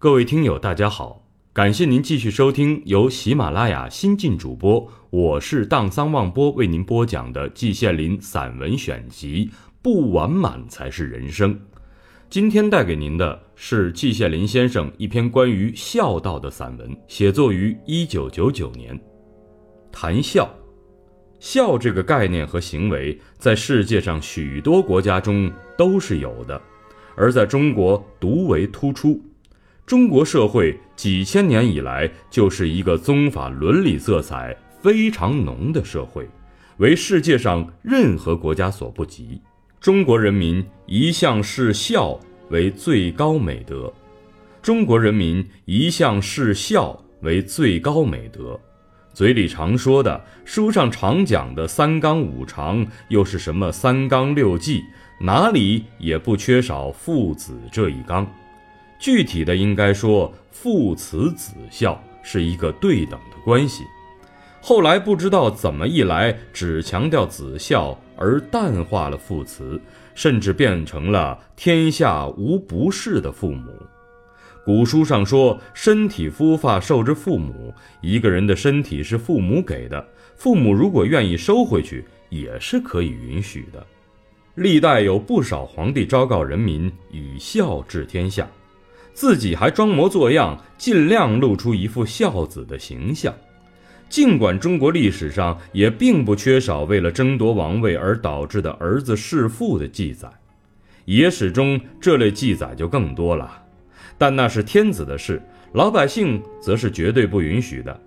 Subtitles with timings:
[0.00, 9.50] 各位听友，大家好，感谢您继续收听由喜马拉雅新晋主播，我是荡桑望波为您播讲的季羡林散文选集
[9.82, 11.52] 《不完满才是人生》。
[12.30, 18.96] 今天带给您的是季羡林先生一篇关于孝道的散文，写作于一九九九年。
[19.90, 20.48] 谈孝，
[21.40, 26.62] 孝这个概念和行为，在世界上许多国家中都是有的，
[27.16, 29.20] 而在中国独为突出。
[29.88, 36.28] 中国社会几千年以来就是一个宗法伦理色彩非常浓的社会，
[36.76, 39.40] 为世界上任何国家所不及。
[39.80, 42.20] 中国人民一向视孝
[42.50, 43.90] 为最高美德，
[44.60, 48.60] 中国人民一向视孝为最高美德。
[49.14, 54.82] 嘴里常说的，书上常讲的三纲五常，又是什么三纲六纪？
[55.18, 58.30] 哪里也不缺少父子这一纲。
[58.98, 63.84] 具体的应该说，父慈子孝是一个对等的关系。
[64.60, 69.80] 后来不知道怎么一来，只强调子孝而淡化了父慈，
[70.14, 73.70] 甚至变成了天下无不是的父母。
[74.64, 77.72] 古书上说：“身体肤发受之父母。”
[78.02, 80.04] 一个人的身体是父母给的，
[80.36, 83.86] 父母如果愿意收回去，也是可以允许的。
[84.56, 88.46] 历代有不少皇帝昭告人民以孝治天下。
[89.12, 93.34] 自己还装模作样，尽量露出一副孝子的形象。
[94.08, 100.28] 尽管中国历史上也并不缺少为了争夺王位而导致的儿子弑父的记载，
[101.04, 103.62] 野史中这类记载就更多了。
[104.16, 108.00] 但那是天子的事，老百姓则是绝对不允许的。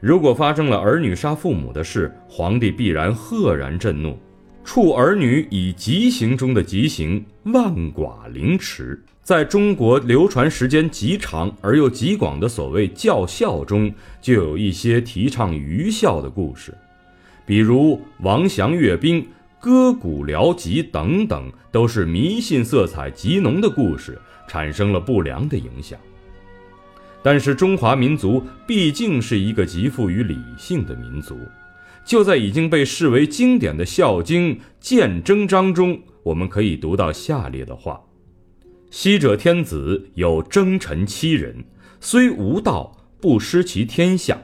[0.00, 4.18] 如果发生了儿女杀父母的事，皇帝必然赫然震怒，
[4.66, 9.00] 处儿女以极刑中的极刑，万剐凌迟。
[9.22, 16.76] 在中国流传时间极长而又极广的所谓教孝中，就有一些提倡愚孝的故事，
[17.46, 19.24] 比如王祥阅兵、
[19.60, 24.18] 割骨疗疾等等，都是迷信色彩极浓的故事，
[24.48, 25.96] 产生了不良的影响。
[27.22, 31.38] 但是中华民族毕竟是一个极富于理性的民族，
[32.06, 38.00] 就在已经被视为经典的《孝经·鉴征章》中，我们可以读到下列的话。
[38.92, 41.64] 昔者天子有征臣七人，
[42.00, 44.36] 虽无道，不失其天下；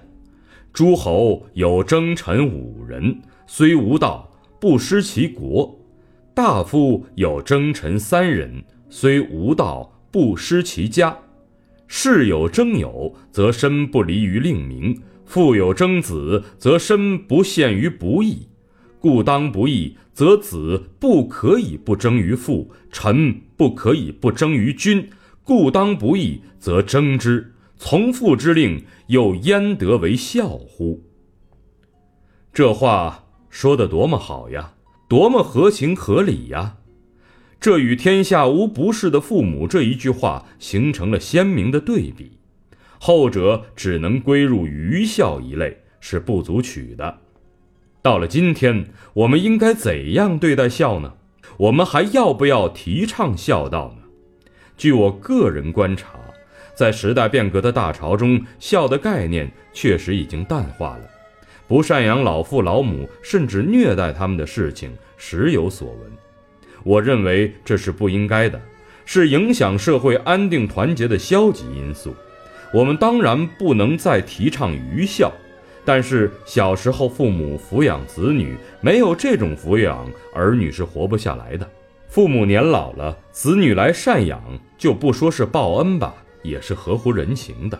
[0.72, 4.28] 诸侯有征臣五人，虽无道，
[4.60, 5.78] 不失其国；
[6.34, 11.16] 大夫有征臣三人，虽无道，不失其家；
[11.86, 14.92] 士有征友，则身不离于令名；
[15.24, 18.48] 父有争子，则身不陷于不义。
[18.98, 25.08] 故当不义，则子不可以不争于父；臣不可以不争于君。
[25.42, 27.52] 故当不义，则争之。
[27.76, 31.02] 从父之令，又焉得为孝乎？
[32.52, 34.74] 这话说得多么好呀，
[35.08, 36.76] 多么合情合理呀！
[37.58, 42.38] 这与“天下无不是的父母”这一句话形成了鲜明的对比。
[43.04, 47.18] 后者只能归入愚孝一类，是不足取的。
[48.00, 51.14] 到了今天，我们应该怎样对待孝呢？
[51.56, 54.04] 我们还要不要提倡孝道呢？
[54.76, 56.10] 据我个人观察，
[56.76, 61.10] 在时代变革的大潮中，孝的概念确实已经淡化了。
[61.66, 66.12] 不赡养老父老母，甚至虐待他们的事情时有所闻。
[66.84, 68.60] 我认为这是不应该的，
[69.04, 72.14] 是影响社会安定团结的消极因素。
[72.72, 75.30] 我们当然不能再提倡愚孝。
[75.84, 81.68] 但是小时候父母抚养子女，没有这种抚养，儿女是活不下来的。
[82.08, 84.40] 父母年老了，子女来赡养，
[84.78, 87.78] 就不说是报恩吧，也是合乎人情的。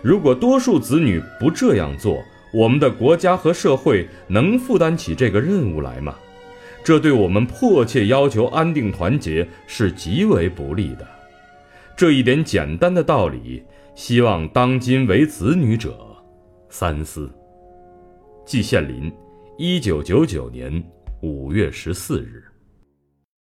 [0.00, 6.14] 如果多数子女不这样做，我们的国家和社会能负担起这个任务来吗？
[6.84, 11.08] 这对我们迫切要求安定团结是极为不利的。
[11.96, 15.98] 这一点简单的道理，希望当今为子女者。
[16.68, 17.30] 三思。
[18.44, 19.12] 季羡林，
[19.56, 20.82] 一九九九年
[21.22, 22.42] 五月十四日。